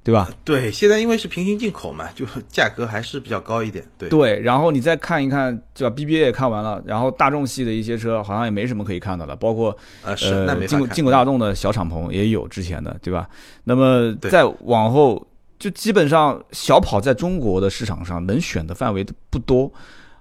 [0.08, 0.30] 对吧？
[0.46, 3.84] 对，现在因为是平行进口嘛，就价格还是比较高一点。
[3.98, 13.28] 对对，然后你再看一看，对吧？BBA 也看完了，然后大众系的一些车好像也没什么可以看到的，包括呃进口进口大众的小敞篷也有之前的，对吧？
[13.66, 15.28] 那么再往后，
[15.60, 19.70] 就基本上小跑在中国的市场上能选的范围不多。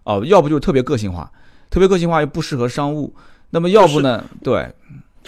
[0.02, 1.30] 哦，要不就是特别个性化，
[1.70, 3.14] 特别个性化又不适合商务。
[3.50, 4.24] 那么要不呢？
[4.42, 4.68] 对，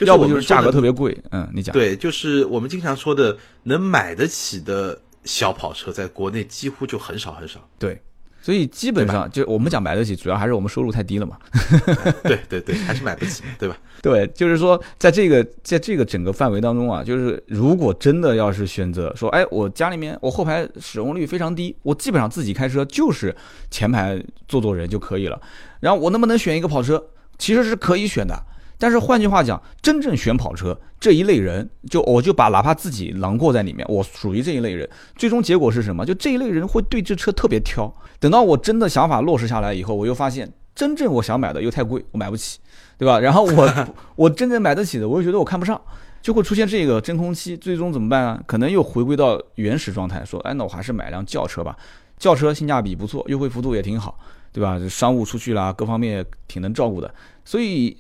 [0.05, 1.17] 要不就是价格特别贵。
[1.31, 1.73] 嗯，你讲。
[1.73, 7.61] 对，就是我们经常说的，能买得起的小跑车，在国内几乎就很少很少。
[7.79, 8.01] 对。
[8.41, 11.37] 所以基本上就我们讲买得起，主要还是我们收入太低了嘛。
[12.23, 13.77] 对对对，还是买不起，对吧？
[14.01, 23.37] 对，就是说在这个在这个整个范围当中啊，就是如果真的要是选择说，哎，我家里面我后排使用率非常低，我基本上自己开车就是
[23.71, 25.39] 前排坐坐人就可以了。
[25.81, 27.05] 然后我能不能选一个跑车？
[27.37, 28.35] 其实是可以选的。
[28.79, 34.89] 但是换句话讲，真正选跑车这一类人，就我就把哪怕自己囊括在里面，我属于这一类人。
[35.17, 36.07] 最终结果是什么？
[36.07, 37.93] 就这一类人会对这车特别挑。
[38.21, 42.61] 等到我真的想法落实下来以后，我又发现真正我想买的又太贵，我买不起，
[42.97, 43.19] 对吧？
[43.19, 45.81] 然后我 我真正买得起的，我又觉得我看不上，
[46.23, 47.57] 就会出现这个真空期。
[47.57, 48.41] 最终怎么办啊？
[48.47, 51.77] 可能又回归到原始状态，说，哎，那我还是买辆轿车吧。
[52.17, 54.19] 轿车性价比不错，优惠幅度也挺好，
[54.53, 54.79] 对吧？
[54.89, 57.13] 商务出去啦，各方面挺能照顾的。
[57.45, 57.97] 所以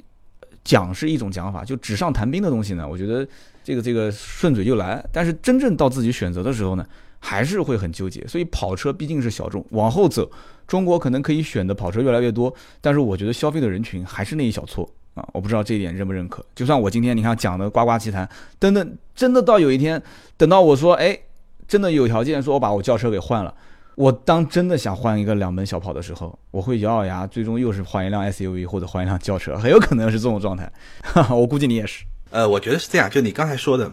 [0.64, 3.26] 讲是一种讲法，就纸上谈兵的东西呢，我觉得
[3.62, 5.04] 这个这个顺嘴就来。
[5.12, 6.86] 但是真正到自己选择的时候呢？
[7.20, 9.66] 还是会很纠结，所以跑车毕竟是小众。
[9.70, 10.30] 往后走，
[10.68, 15.28] 中国可能可以选的跑车越来越多，但是我觉得消费的人群还是那一小撮啊！
[15.32, 16.46] 我不知道这一点认不认可。
[16.54, 18.26] 就算我今天你看讲的呱呱其谈，
[18.60, 20.00] 等等，真的到有一天，
[20.36, 21.18] 等到我说，哎，
[21.66, 23.52] 真的有条件说我把我轿车给换了，
[23.98, 30.70] 我当真的想换一个两门小跑的时候，我会咬咬牙，最终又是换一辆 SUV 或者换一辆轿车，很有可能是这种状态。
[31.28, 32.04] 我估计你也是。
[32.30, 33.92] 呃，我觉得是这样，就你刚才说的。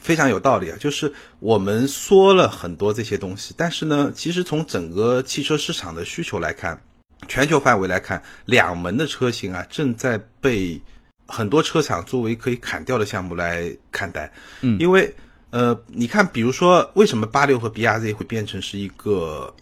[0.00, 6.80] 非常有道理啊，就是我们说了很多这些东西，但是呢，其实从整个汽车市场的需求来看，
[7.28, 10.80] 全球范围来看，两门的车型啊，正在被
[11.26, 14.32] 很多车厂作为可以砍掉的项目来看待。
[14.62, 15.14] 嗯，因为
[15.52, 19.54] 呃，你看，比如说为什么八六和 B R Z 会变成是一个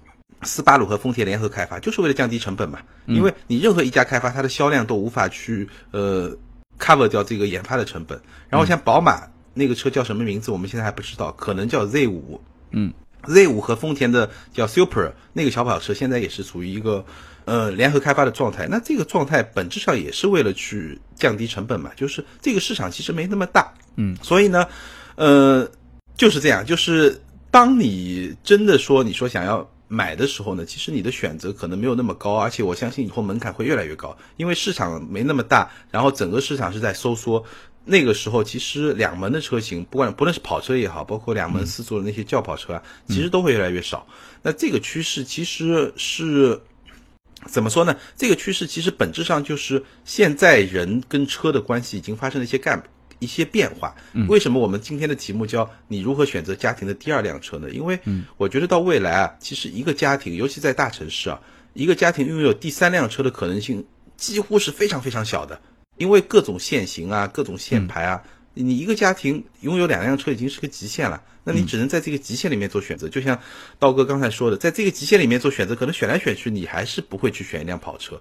[0.42, 2.78] 斯巴鲁和丰田联合开发，就是为了降低成本嘛。
[3.06, 6.34] 因为你任何一家开发，它的销量都无法去呃
[6.78, 8.18] cover 掉这个研发的成本。
[8.48, 9.28] 然后像宝马。
[9.52, 10.52] 那个车叫什么名字？
[10.52, 12.40] 我们现在还不知道，可能叫 Z 五。
[12.70, 12.94] 嗯
[13.26, 17.04] ，Z 五和丰田的叫 Super 那个小跑车，现在也是处于一个
[17.46, 18.68] 呃联合开发的状态。
[18.70, 23.74] 那这个状态本质上也是为了去降低成本嘛，就是这个市场其实没那么大。
[23.96, 24.64] 嗯，所以呢，
[25.16, 25.68] 呃，
[26.20, 27.18] 就是这样，就是
[27.50, 37.42] 当你真的说你说想要买的时候呢，其实你的选择可能没有那么高，而且我相信以后门槛会越来越高，因为市场没那么大，然后整个市场是在收缩。
[37.86, 44.06] 那个时候，其实两门的车型，不管不论是跑车也好，包括两门四座的那些轿跑车啊，其实都会越来越少。
[44.42, 46.60] 那这个趋势其实是
[47.46, 47.96] 怎么说呢？
[48.14, 52.78] 这个趋势其实本质上就是现在人跟车的关系已经发生了一些干
[53.20, 53.94] 一些变化。
[54.28, 57.70] 为什么我们今天的题目叫你如何选择家庭的第二辆车呢？
[57.70, 58.00] 因为
[58.36, 61.40] 我觉得到未来啊，其实一个家庭，尤其在大城市啊，
[61.74, 65.60] 一个家庭拥有第三辆车的可能性几乎是非常非常小的。
[65.96, 68.22] 因为各种限行啊，各种限牌啊，
[68.54, 73.06] 你一个家庭拥有两辆车已经是个极限了，那你只能在这个极限里面做选择。
[73.06, 73.38] 就像
[73.78, 78.18] 刀哥刚才说的，在这个极限里面做选择，可能选来选去，你还是不会去选一辆跑车。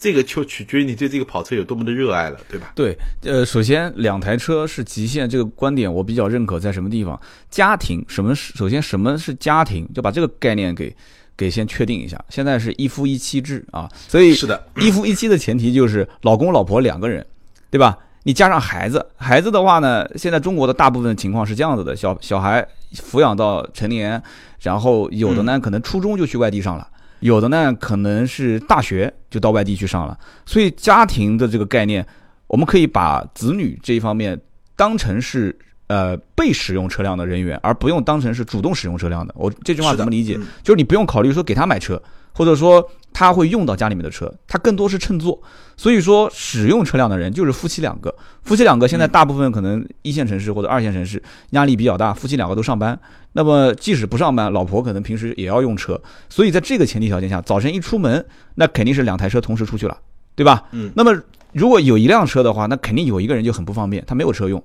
[0.00, 2.72] 这个就取决于你对这个跑车有多么的热爱了，对吧？
[2.74, 6.58] 对，呃，首先两台车是极限，这个观点我比较认可。
[6.58, 7.20] 在什么地方？
[7.50, 8.34] 家庭什么？
[8.34, 9.86] 首先什么是家庭？
[9.94, 10.92] 就把这个概念给。
[11.36, 17.24] 给先确定一下，现在是一夫一妻制啊，所以是的，一夫一妻的前提就是老公老婆两个人，
[17.70, 17.96] 对吧？
[18.24, 22.62] 你加上孩子，孩子的话呢，现在中国的大部分情况是这样子的：小小孩
[22.94, 24.22] 抚养到成年，
[24.60, 26.86] 然后有的呢可能初中就去外地上了，
[27.20, 30.18] 有的呢可能是大学就到外地去上了。
[30.44, 32.06] 所以家庭的这个概念，
[32.48, 34.38] 我们可以把子女这一方面
[34.76, 35.56] 当成是。
[35.90, 39.34] 呃，被使用车辆的人员，而不用当成是主动使用车辆的。
[39.36, 40.38] 我这句话怎么理解？
[40.62, 42.00] 就是你不用考虑说给他买车，
[42.32, 45.40] 或者说他会用到家里面的车，他更多是乘坐。
[45.76, 48.14] 所以说，使用车辆的人就是夫妻两个。
[48.42, 52.98] 夫妻两个现在大部分可能一线城市或者二线城市压力比较大，夫妻两个都上班。
[53.32, 55.98] 那么即使不上班，老婆可能平时也要用车。
[56.28, 58.24] 所以在这个前提条件下，早晨一出门，
[58.56, 59.96] 那肯定是两台车同时出去了，
[60.34, 60.64] 对吧？
[60.72, 60.92] 嗯。
[60.94, 61.18] 那么
[61.52, 64.62] 如果有一辆车的话，那肯定有一个人就很不方便，他没有车用。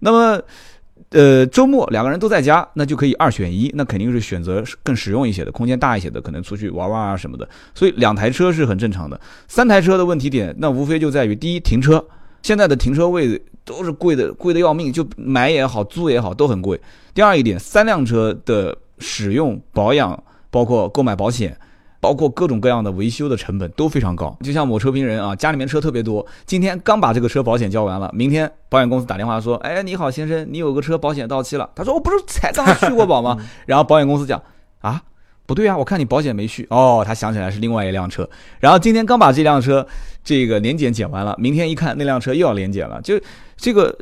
[0.00, 0.42] 那么，
[1.10, 7.48] 呃，周末两个人都在家，那就可以二选一，那肯定是选择更实用一些的，空间大一些的，可能出去玩玩啊什么的。
[7.74, 9.18] 所以两台车是很正常的。
[9.46, 12.04] 三台车的问题点，那无非就在于第一，停车，
[12.42, 16.80] 现在的停车位都是贵的，贵的要命，就买也好，租也好，都很贵。
[17.14, 21.56] 第二一点，三辆车的使用、保养，包括购买保险。
[22.06, 31.68] 包括各种各样的维修的成本都非常高，就像某车评人啊，家里面车特别多，今天刚把这个车保险交完了，明天保险公司打电话说，哎，你好先生，你有个车保险到期了。
[31.74, 33.36] 他说我不是才刚续过保吗？
[33.66, 34.40] 然后保险公司讲
[34.82, 35.02] 啊，
[35.46, 36.64] 不对啊，我看你保险没续。
[36.70, 39.84] 哦，他想起来是另外一辆车，然后今天刚把这辆车
[40.22, 43.02] 这个年检检完了，明天一看那辆车又要年检了。
[43.02, 43.20] 就
[43.56, 43.92] 这个，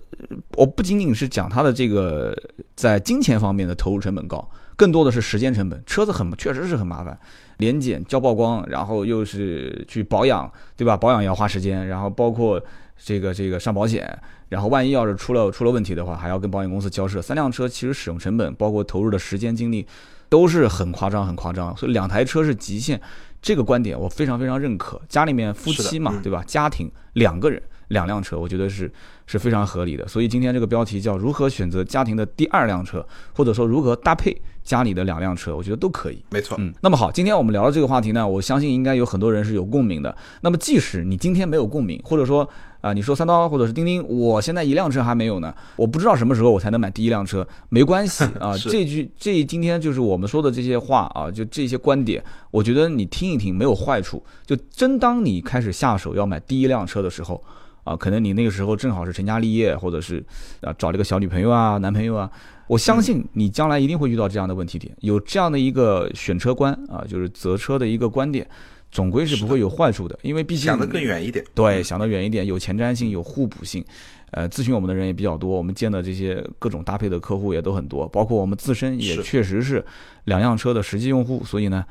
[0.56, 2.36] 我不仅仅是讲他的这个
[2.76, 7.18] 在金钱方面的投入成本高，更多的是时间成本，车子很确实是很麻烦。
[7.58, 10.96] 年检交曝光，然后又是去保养，对吧？
[10.96, 12.62] 保养也要花时间，然后包括
[12.96, 17.22] 这个这个上保险，然后万一要是出了出了问题的话，还要跟保险公司交涉。
[17.22, 19.86] 三辆车其实使用成本，包括投入的时间精力，
[20.28, 21.76] 都是很夸张很夸张。
[21.76, 23.00] 所以两台车是极限，
[23.40, 25.00] 这个观点我非常非常认可。
[25.08, 26.42] 家里面夫妻嘛，对吧？
[26.46, 27.62] 家庭两个人。
[27.94, 28.92] 两辆车，我觉得是
[29.26, 30.06] 是非常合理的。
[30.06, 36.22] 所以今天这个标题叫“如何选择家庭的第二辆车”，或者说如何搭配家里的两辆车，我觉得都可以。
[36.30, 40.14] 没错，嗯，那么好，今天我们聊的这个话题呢，我相信应该有很多人是有共鸣的。
[40.42, 42.46] 那么即使你今天没有共鸣，或者说
[42.80, 48.54] 啊、你说三刀或者是钉钉，我现在一辆车还没有呢，我不知道什么时候我才能买第一辆车，没关系 啊。
[48.58, 54.22] 这句这今天就是我们说的这些话啊，就这些观点，我觉得你听一听没有坏处。
[54.44, 57.42] 就真当你开始下手要买第一辆车的时候。
[57.84, 60.24] 啊，可能你那个时候正好是成家立业，或者是
[60.62, 62.30] 啊找了一个小女朋友啊、男朋友啊，
[62.66, 68.48] 我相信你将来一定会遇到这样的问题点，有这样的一个选车观啊，就是择车的一个观点，
[68.90, 71.44] 总归是不会有坏处的，因为毕竟想得更远一点。
[71.54, 73.84] 对，想得远一点，有前瞻性，有互补性。
[74.30, 79.84] 呃，咨询我们的人也比较多，我们见的这些各种搭配的客户也都很多，包括我们自身也确实是
[80.24, 81.84] 两辆车的实际用户，所以呢，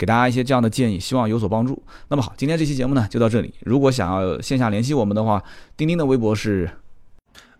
[0.00, 1.80] 给大家一些这样的建议，希望有所帮助。
[2.08, 3.52] 那么好，今天这期节目呢就到这里。
[3.60, 5.44] 如果想要线下联系我们的话，
[5.76, 6.70] 钉钉的微博是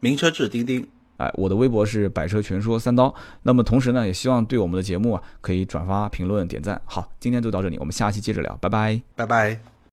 [0.01, 0.88] 名车志钉钉，
[1.18, 3.14] 哎，我的微博是百车全说三刀。
[3.43, 6.80] 那么同时呢，也希望对我们的节目啊可以转发、评论、点赞。
[6.86, 8.99] 好，今天就到这里，我们下期接着聊，拜拜。
[9.14, 9.80] 拜拜。